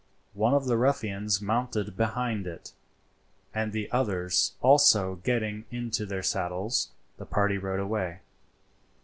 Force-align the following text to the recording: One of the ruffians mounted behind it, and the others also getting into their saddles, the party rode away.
One 0.33 0.55
of 0.55 0.65
the 0.65 0.79
ruffians 0.79 1.43
mounted 1.43 1.95
behind 1.95 2.47
it, 2.47 2.71
and 3.53 3.71
the 3.71 3.87
others 3.91 4.53
also 4.59 5.17
getting 5.17 5.65
into 5.69 6.07
their 6.07 6.23
saddles, 6.23 6.89
the 7.17 7.25
party 7.27 7.59
rode 7.59 7.79
away. 7.79 8.21